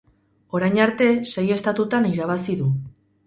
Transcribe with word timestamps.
Orain 0.59 0.77
arte, 0.85 1.09
sei 1.33 1.45
estatutan 1.57 2.09
irabazi 2.13 2.57
du. 2.63 2.73